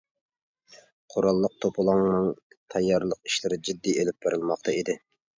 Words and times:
قوراللىق 1.15 1.57
توپىلاڭنىڭ 1.65 2.23
تەييارلىق 2.75 3.29
ئىشلىرى 3.29 3.59
جىددىي 3.69 3.99
ئېلىپ 4.05 4.25
بېرىلماقتا 4.27 4.75
ئىدى. 4.79 4.97